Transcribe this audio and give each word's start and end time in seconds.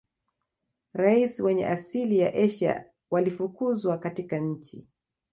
Raia 0.93 1.29
wenye 1.43 1.67
asili 1.67 2.19
ya 2.19 2.33
Asia 2.33 2.85
walifukuzwa 3.11 3.97
katika 3.97 4.37
nchi 4.37 4.87